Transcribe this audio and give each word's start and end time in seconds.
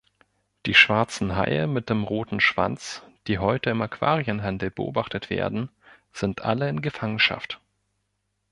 Die 0.65 0.73
schwarzen 0.73 1.35
Haie 1.35 1.67
mit 1.67 1.91
dem 1.91 2.03
roten 2.05 2.39
Schwanz, 2.39 3.03
die 3.27 3.37
heute 3.37 3.69
im 3.69 3.83
Aquarienhandel 3.83 4.71
beobachtet 4.71 5.29
werden, 5.29 5.69
sind 6.11 6.41
alle 6.41 6.67
in 6.67 6.81
Gefangenschaft. 6.81 7.61